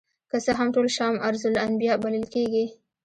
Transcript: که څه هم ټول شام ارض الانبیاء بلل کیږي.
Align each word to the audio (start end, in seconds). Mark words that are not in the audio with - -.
که 0.29 0.37
څه 0.45 0.51
هم 0.59 0.67
ټول 0.75 0.87
شام 0.97 1.15
ارض 1.27 1.41
الانبیاء 1.51 1.97
بلل 2.03 2.25
کیږي. 2.33 2.65